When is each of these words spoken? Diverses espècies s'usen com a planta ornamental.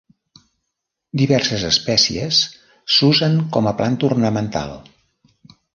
Diverses 1.21 1.65
espècies 1.69 2.41
s'usen 2.97 3.39
com 3.59 3.73
a 3.73 3.79
planta 3.83 4.13
ornamental. 4.13 4.77